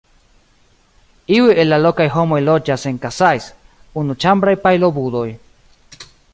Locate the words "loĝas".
2.47-2.87